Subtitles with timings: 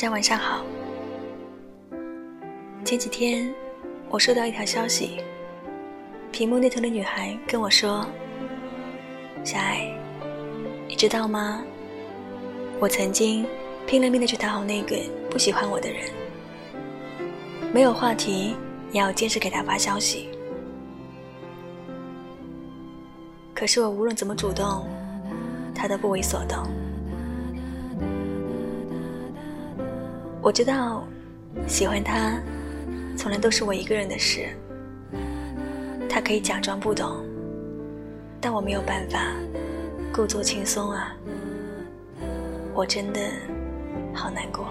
[0.00, 0.64] 大家晚上好。
[2.86, 3.52] 前几天
[4.08, 5.18] 我收到一条消息，
[6.32, 8.06] 屏幕那头的女孩跟我说
[9.44, 9.94] ：“小爱，
[10.88, 11.62] 你知道吗？
[12.78, 13.44] 我曾经
[13.86, 14.96] 拼了命的去讨好那个
[15.28, 16.10] 不喜欢我的人，
[17.70, 18.56] 没有话题
[18.92, 20.30] 也要坚持给他发消息。
[23.54, 24.88] 可是我无论怎么主动，
[25.74, 26.66] 他都不为所动。”
[30.42, 31.06] 我知道，
[31.68, 32.40] 喜欢他，
[33.14, 34.48] 从来都是我一个人的事。
[36.08, 37.22] 他可以假装不懂，
[38.40, 39.26] 但我没有办法
[40.12, 41.14] 故作轻松啊！
[42.72, 43.20] 我真的
[44.14, 44.66] 好难过。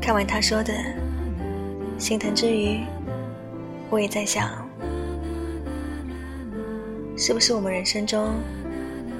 [0.00, 0.74] 看完他说的，
[1.96, 2.80] 心疼之余，
[3.88, 4.50] 我也在想，
[7.16, 8.34] 是不是我们人生中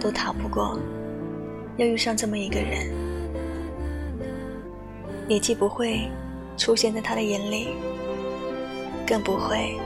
[0.01, 0.77] 都逃不过
[1.77, 2.93] 要遇上这么一个人？
[5.29, 6.09] 你既不会
[6.57, 7.69] 出现在他的眼里，
[9.07, 9.77] 更不会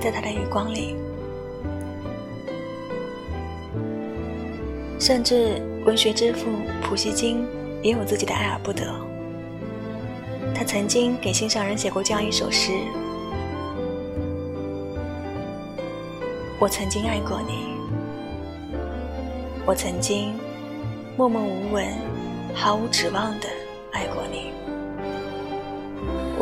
[0.00, 0.94] 在他的余光里，
[5.00, 6.48] 甚至文学之父
[6.80, 7.44] 普希金
[7.82, 8.86] 也有自己的爱而不得。
[10.54, 12.70] 他曾经给心上人写过这样一首诗
[16.60, 17.66] ：“我曾经爱过你，
[19.66, 20.32] 我曾经
[21.16, 21.84] 默默无闻、
[22.54, 23.48] 毫无指望的。”
[23.92, 24.51] 爱过你，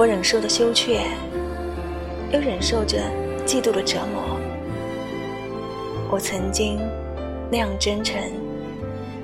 [0.00, 1.02] 我忍受着羞怯，
[2.32, 2.96] 又忍受着
[3.44, 4.40] 嫉妒的折磨。
[6.10, 6.80] 我曾经
[7.50, 8.18] 那样真诚、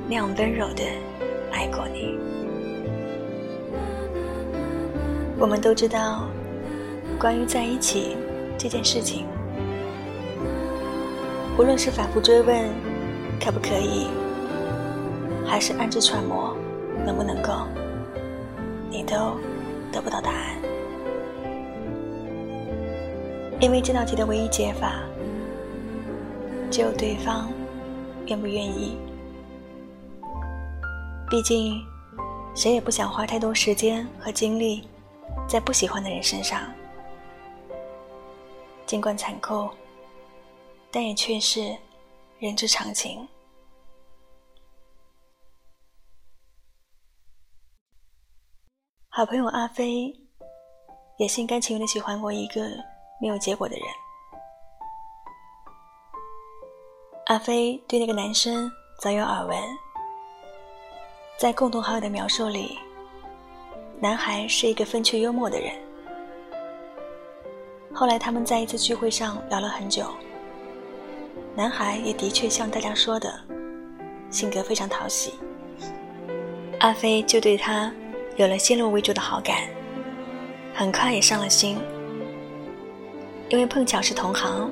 [0.06, 0.84] 那样温柔的
[1.50, 2.18] 爱过你。
[5.38, 6.28] 我们都知道，
[7.18, 8.14] 关于在一起
[8.58, 9.24] 这件事情，
[11.56, 12.68] 无论是反复追问
[13.42, 14.08] 可不可以，
[15.46, 16.54] 还是暗自揣摩
[17.06, 17.66] 能不能够。
[18.90, 19.40] 你都
[19.90, 20.56] 得不到答案，
[23.58, 25.02] 因为这道题的唯一解法，
[26.70, 27.50] 只有对方
[28.26, 28.98] 愿不愿意。
[31.30, 31.82] 毕竟，
[32.54, 34.86] 谁也不想花太多时间和精力
[35.48, 36.70] 在不喜欢的人身上。
[38.84, 39.68] 尽管残酷，
[40.90, 41.74] 但也却是
[42.38, 43.26] 人之常情。
[49.08, 50.14] 好朋友阿飞
[51.18, 52.60] 也心甘情愿的喜欢过一个
[53.20, 53.84] 没有结果的人。
[57.26, 59.58] 阿飞对那个男生早有耳闻，
[61.38, 62.78] 在共同好友的描述里，
[63.98, 65.72] 男孩是一个风趣幽默的人。
[67.92, 70.06] 后来他们在一次聚会上聊了很久，
[71.54, 73.32] 男孩也的确像大家说的，
[74.30, 75.34] 性格非常讨喜。
[76.80, 77.92] 阿飞就对他。
[78.36, 79.62] 有了先入为主的好感，
[80.74, 81.78] 很快也上了心。
[83.48, 84.68] 因为碰巧是同行，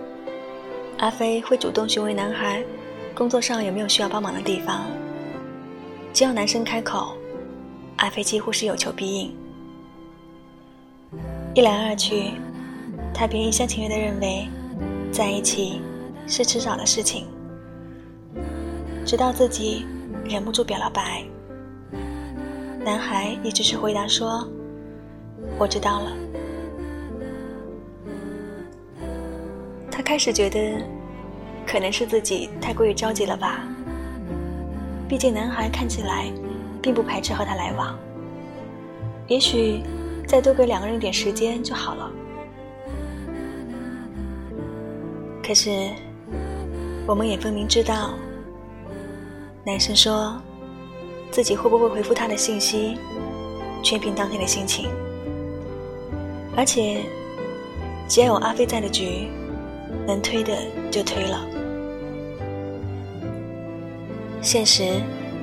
[0.99, 2.63] 阿飞会主动询问男孩
[3.15, 4.87] 工作上有没有需要帮忙的地方。
[6.13, 7.17] 只要男生开口，
[7.97, 9.35] 阿飞几乎是有求必应。
[11.55, 12.33] 一来二去，
[13.15, 14.49] 他便一厢情愿地认为
[15.13, 15.81] 在一起
[16.27, 17.27] 是迟早的事情。
[19.07, 19.87] 直到自己
[20.25, 21.23] 忍不住表了白。
[22.85, 24.49] 男孩也只是回答说
[25.59, 26.11] ：“我知道了。”
[30.05, 30.61] 开始觉得，
[31.67, 33.67] 可能是自己太过于着急了吧。
[35.09, 36.31] 毕竟男孩看起来
[36.83, 37.99] 并不排斥和他来往，
[39.27, 39.83] 也许
[40.27, 42.11] 再多给两个人一点时间就好了。
[45.43, 45.71] 可是，
[47.07, 48.11] 我们也分明知道，
[49.65, 50.41] 男生说。
[51.31, 52.97] 自己会不会回复他的信息，
[53.83, 54.89] 全凭当天的心情。
[56.57, 57.01] 而且，
[58.09, 59.27] 只要有阿飞在的局，
[60.07, 60.57] 能推的
[60.91, 61.47] 就推了。
[64.41, 65.01] 现实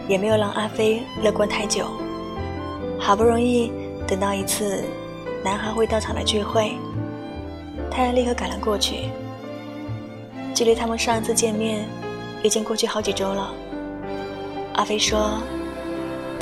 [0.07, 1.85] 也没有让阿飞乐观太久。
[2.99, 3.71] 好不容易
[4.07, 4.83] 等到一次
[5.43, 6.73] 男孩会到场的聚会，
[7.89, 9.09] 他也立刻赶了过去。
[10.53, 11.85] 距离他们上一次见面，
[12.43, 13.53] 已经过去好几周了。
[14.73, 15.39] 阿飞说。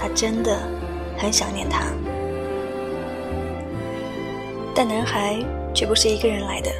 [0.01, 0.57] 他真的
[1.17, 1.87] 很想念他，
[4.73, 5.35] 但男孩
[5.73, 6.71] 却不是一个人来的。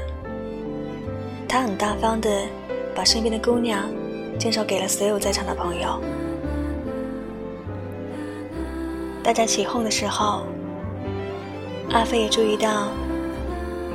[1.50, 2.30] 他很大方的
[2.94, 3.90] 把身边的姑娘
[4.38, 6.00] 介绍给了所有在场的朋友。
[9.24, 10.44] 大家起哄的时候，
[11.90, 12.90] 阿飞也注意到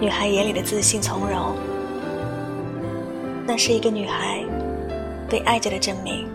[0.00, 1.54] 女孩眼里的自信从容，
[3.46, 4.44] 那是一个女孩
[5.28, 6.28] 被爱着的证明。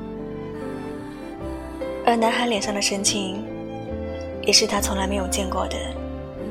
[2.06, 3.44] 而男孩脸上的神情，
[4.44, 5.76] 也是他从来没有见过的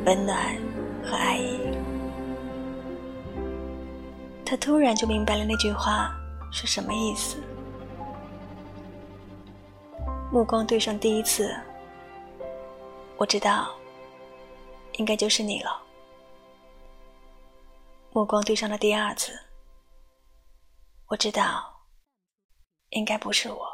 [0.04, 0.36] 温暖
[1.02, 1.57] 和爱意。
[4.48, 6.10] 他突然就明白了那句话
[6.50, 7.36] 是什么意思。
[10.32, 11.54] 目光对上第一次，
[13.18, 13.68] 我知道，
[14.92, 15.82] 应该就是你了。
[18.10, 19.38] 目光对上了第二次，
[21.08, 21.62] 我知道，
[22.88, 23.68] 应该不是我。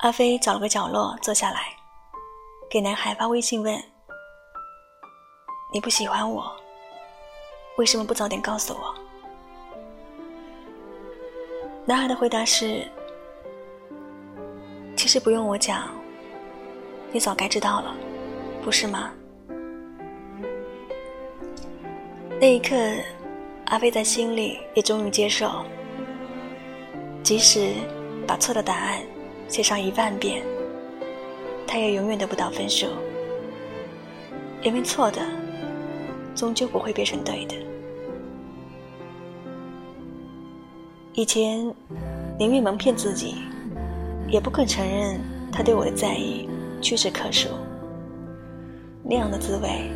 [0.00, 1.74] 阿飞找了个角落坐下来，
[2.70, 3.82] 给男孩发微信问
[5.72, 6.52] ：“你不喜欢我，
[7.78, 8.94] 为什么不早点告诉我？”
[11.84, 12.86] 男孩的回答是
[14.94, 15.88] ：“其实不用我讲，
[17.10, 17.92] 你早该知道了，
[18.62, 19.10] 不是吗？”
[22.38, 22.76] 那一刻，
[23.66, 25.64] 阿飞在心里也终于接受，
[27.22, 27.72] 即使
[28.26, 29.00] 把错的答案
[29.48, 30.44] 写上一万遍，
[31.66, 32.88] 他也永远得不到分数，
[34.62, 35.22] 因为错的
[36.34, 37.54] 终究不会变成对的。
[41.14, 41.72] 以前
[42.38, 43.36] 宁愿蒙骗自己，
[44.28, 45.20] 也不肯承认
[45.52, 46.48] 他对我的在意
[46.80, 47.48] 屈指可数。
[49.02, 49.90] 那样的滋味，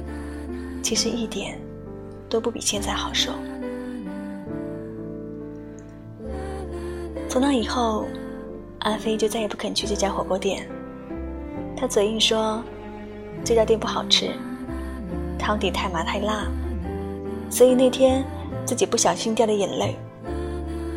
[0.82, 1.58] 其实一点
[2.28, 3.32] 都不比现在好受。
[7.28, 8.04] 从那以后，
[8.80, 10.68] 阿飞就再也不肯去这家火锅店。
[11.76, 12.62] 他嘴硬说
[13.44, 14.30] 这家店不好吃，
[15.38, 16.46] 汤底太麻太辣，
[17.50, 18.24] 所以那天
[18.64, 19.96] 自己不小心掉的眼泪。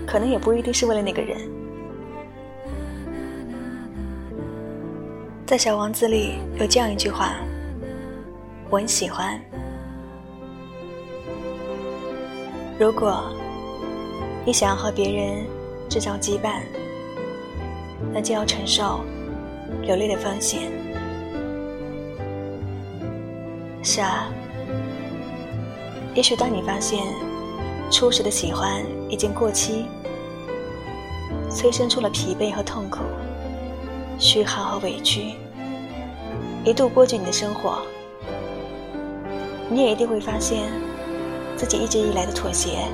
[0.07, 1.37] 可能也不一定是为了那个人。
[5.45, 7.35] 在《小王子》里有这样一句话，
[8.71, 9.39] 我很喜欢：
[12.79, 13.23] 如果
[14.45, 15.45] 你想要和别人
[15.87, 16.61] 制造羁绊，
[18.11, 19.01] 那就要承受
[19.83, 20.71] 流泪的风险。
[23.81, 24.29] 是啊，
[26.13, 26.99] 也许当你发现
[27.89, 29.85] 初始的喜欢已经过期。
[31.49, 32.99] 催生出了疲惫和痛苦，
[34.19, 35.33] 虚耗和委屈，
[36.63, 37.79] 一度波及你的生活。
[39.67, 40.69] 你也一定会发现，
[41.57, 42.85] 自己一直以来的妥协、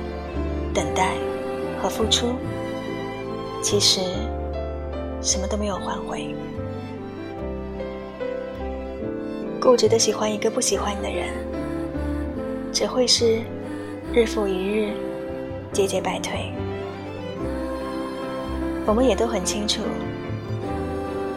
[0.72, 1.12] 等待
[1.82, 2.28] 和付出，
[3.62, 4.00] 其实
[5.20, 6.34] 什么都没有换回。
[9.66, 11.26] 固执的喜欢一个不喜欢你的人，
[12.72, 13.40] 只会是
[14.14, 14.92] 日复一日，
[15.72, 16.52] 节节败退。
[18.86, 19.82] 我们也都很清楚，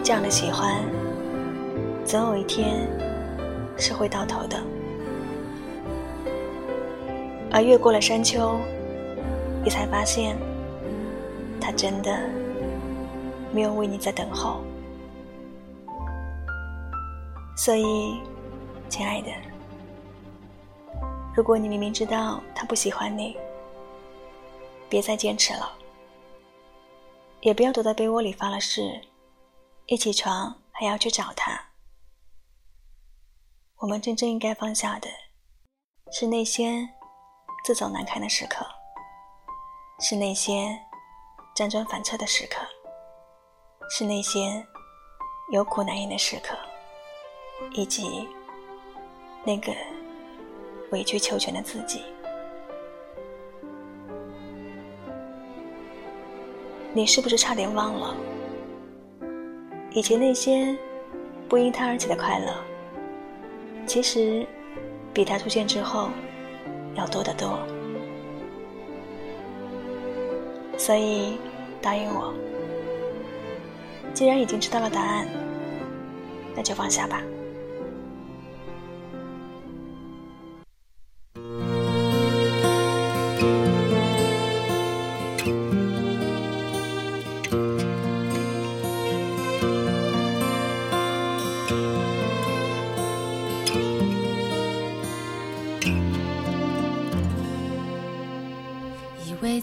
[0.04, 0.76] 这样的喜欢，
[2.06, 2.88] 总有一天
[3.78, 4.62] 是会到头的。
[7.50, 8.60] 而越过了山丘，
[9.64, 10.38] 你才发现，
[11.60, 12.16] 他真的
[13.52, 14.62] 没有为你在等候。
[17.60, 18.22] 所以，
[18.88, 19.30] 亲爱的，
[21.36, 23.38] 如果你明明知道他不喜欢你，
[24.88, 25.70] 别再坚持了。
[27.42, 29.02] 也不要躲在被窝里发了誓，
[29.88, 31.52] 一起床还要去找他。
[33.80, 35.10] 我们真正应该放下的，
[36.14, 36.88] 是那些
[37.66, 38.66] 自走难堪的时刻，
[40.00, 40.80] 是那些
[41.58, 42.66] 辗转反侧的时刻，
[43.90, 44.66] 是那些
[45.52, 46.58] 有苦难言的时刻，
[47.74, 48.28] 以及
[49.46, 49.72] 那个
[50.92, 52.02] 委曲求全的自己。
[56.92, 58.16] 你是不是差点忘了，
[59.92, 60.76] 以前那些
[61.48, 62.54] 不因他而起的快乐，
[63.86, 64.46] 其实
[65.14, 66.10] 比他出现之后
[66.96, 67.60] 要多得多。
[70.78, 71.38] 所以
[71.82, 72.34] 答应我，
[74.14, 75.28] 既然已经知道了答案，
[76.56, 77.22] 那就放下吧。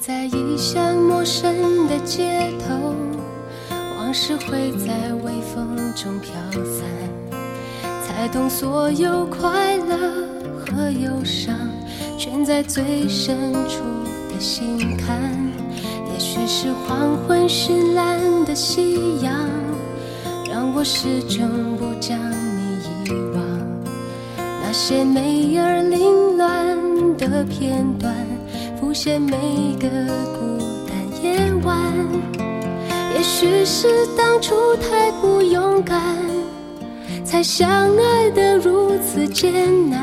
[0.06, 2.94] 在异乡陌生的街头，
[3.98, 6.32] 往事会在微风中飘
[6.62, 6.86] 散，
[8.06, 9.96] 才懂所有快乐
[10.60, 11.56] 和忧伤，
[12.16, 13.82] 全在最深处
[14.32, 15.20] 的心坎。
[16.12, 19.34] 也许是黄昏绚烂的夕阳，
[20.48, 23.42] 让我始终不将你遗忘。
[24.36, 28.14] 那些美而凌乱的片段。
[28.96, 29.36] 浮现每
[29.78, 29.86] 个
[30.32, 30.56] 孤
[30.88, 31.92] 单夜晚。
[33.14, 36.00] 也许是当初太不勇敢，
[37.22, 39.52] 才相爱得如此艰
[39.90, 40.00] 难。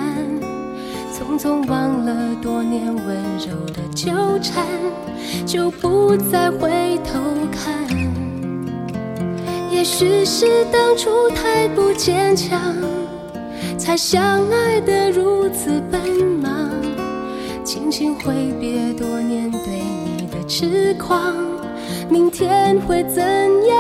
[1.11, 4.11] 匆匆忘了多年温柔的纠
[4.43, 4.63] 缠，
[5.43, 6.69] 就不再回
[7.03, 7.19] 头
[7.51, 7.73] 看。
[9.71, 12.61] 也许是当初太不坚强，
[13.75, 15.99] 才相爱得如此奔
[16.39, 16.69] 忙。
[17.63, 19.59] 轻轻挥别多年对
[20.05, 21.33] 你的痴狂
[22.09, 23.77] 明天会怎样？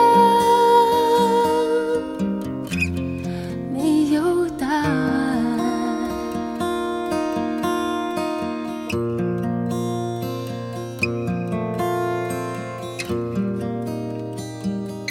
[3.73, 4.89] 没有答案？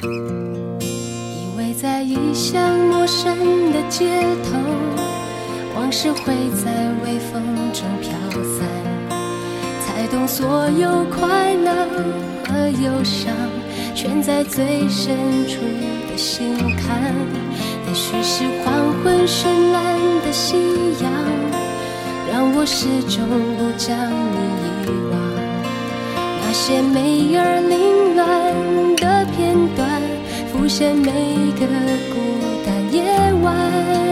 [0.01, 4.09] 以为在异乡陌生的街
[4.43, 4.59] 头
[5.77, 8.11] 往事会在微风中飘
[10.35, 11.87] 所有快乐
[12.49, 13.35] 和忧伤，
[13.95, 15.15] 全在最深
[15.47, 15.61] 处
[16.11, 17.15] 的心坎。
[17.87, 18.73] 也许是黄
[19.05, 20.57] 昏绚烂的夕
[21.03, 21.13] 阳，
[22.33, 23.23] 让我始终
[23.59, 23.95] 不将
[24.33, 25.21] 你遗忘。
[26.41, 28.27] 那些美而凌乱
[28.97, 30.01] 的片段，
[30.51, 31.13] 浮现每
[31.61, 31.67] 个
[32.09, 32.17] 孤
[32.65, 33.05] 单夜
[33.43, 34.12] 晚。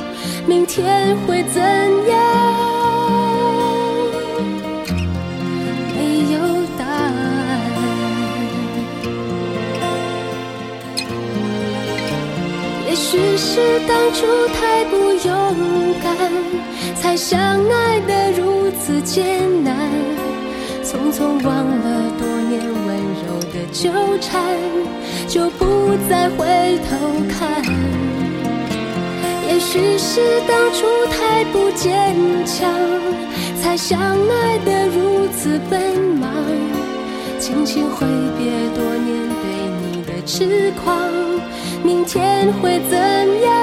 [0.47, 2.19] 明天会怎样？
[5.95, 6.39] 没有
[6.77, 7.09] 答案。
[12.87, 14.95] 也许是当初太不
[15.27, 15.31] 勇
[16.03, 16.15] 敢，
[16.95, 19.75] 才相爱得如此艰难。
[20.83, 24.41] 匆匆忘了多年温柔的纠缠。
[25.27, 26.97] 就不再回头
[27.29, 28.10] 看。
[29.61, 32.15] 也许是当初太不坚
[32.47, 32.67] 强，
[33.61, 36.33] 才相爱的如此奔忙。
[37.39, 38.07] 轻轻挥
[38.39, 39.45] 别多年对
[39.83, 41.07] 你的痴狂，
[41.83, 42.97] 明天会怎
[43.43, 43.60] 样？